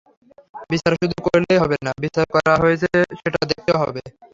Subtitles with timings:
[0.71, 4.01] বিচার শুধু করলেই হবে না, বিচার করা হয়েছে সেটা দেখাতেও হবে।